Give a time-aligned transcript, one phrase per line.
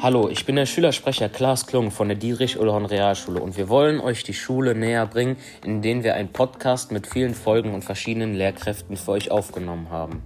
[0.00, 4.22] Hallo, ich bin der Schülersprecher Klaas Klung von der Dietrich-Ullhorn Realschule und wir wollen euch
[4.22, 5.36] die Schule näher bringen,
[5.66, 10.22] indem wir einen Podcast mit vielen Folgen und verschiedenen Lehrkräften für euch aufgenommen haben.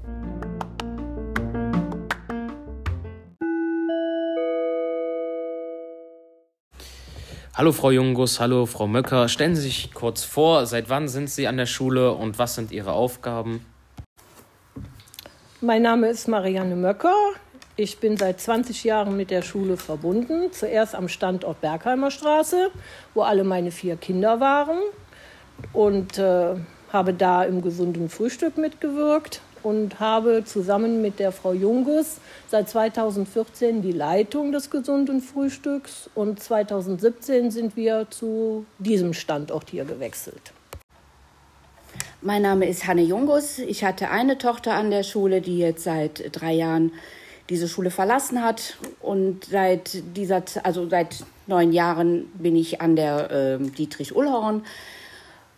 [7.55, 9.29] Hallo Frau Jungus, hallo Frau Möcker.
[9.29, 12.71] Stellen Sie sich kurz vor, seit wann sind Sie an der Schule und was sind
[12.71, 13.67] Ihre Aufgaben?
[15.65, 17.15] Mein Name ist Marianne Möcker.
[17.77, 20.51] Ich bin seit 20 Jahren mit der Schule verbunden.
[20.51, 22.73] Zuerst am Standort Bergheimer Straße,
[23.15, 24.79] wo alle meine vier Kinder waren.
[25.73, 26.57] Und äh,
[26.93, 33.83] habe da im gesunden Frühstück mitgewirkt und habe zusammen mit der Frau Junges seit 2014
[33.83, 40.53] die Leitung des gesunden Frühstücks und 2017 sind wir zu diesem Standort hier gewechselt.
[42.25, 43.59] Mein Name ist Hanne Jungus.
[43.59, 46.93] Ich hatte eine Tochter an der Schule, die jetzt seit drei Jahren
[47.51, 48.77] diese Schule verlassen hat.
[49.01, 54.63] Und seit dieser, also seit neun Jahren bin ich an der äh, Dietrich Ullhorn,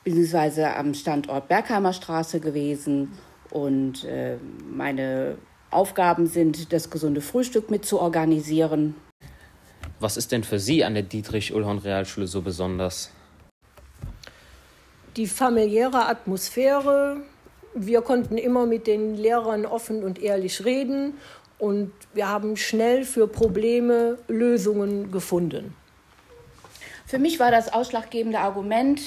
[0.04, 3.12] beziehungsweise am Standort Bergheimer Straße gewesen.
[3.50, 5.36] Und äh, meine
[5.70, 8.94] Aufgaben sind, das gesunde Frühstück mit zu organisieren.
[10.00, 13.10] Was ist denn für Sie an der Dietrich-Ullhorn Realschule so besonders?
[15.16, 17.22] Die familiäre Atmosphäre.
[17.72, 21.14] Wir konnten immer mit den Lehrern offen und ehrlich reden
[21.58, 25.74] und wir haben schnell für Probleme Lösungen gefunden.
[27.06, 29.00] Für mich war das ausschlaggebende Argument,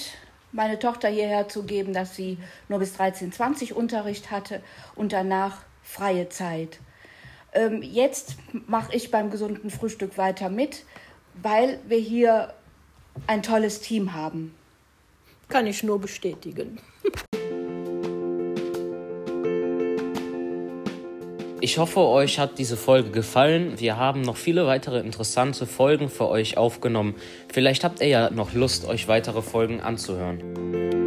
[0.54, 2.38] meine Tochter hierher zu geben, dass sie
[2.70, 4.62] nur bis 13, 20 Unterricht hatte
[4.96, 6.80] und danach freie Zeit.
[7.54, 10.86] Ähm, jetzt mache ich beim gesunden Frühstück weiter mit,
[11.42, 12.54] weil wir hier
[13.26, 14.56] ein tolles Team haben.
[15.48, 16.80] Kann ich nur bestätigen.
[21.60, 23.80] Ich hoffe, euch hat diese Folge gefallen.
[23.80, 27.16] Wir haben noch viele weitere interessante Folgen für euch aufgenommen.
[27.52, 31.07] Vielleicht habt ihr ja noch Lust, euch weitere Folgen anzuhören.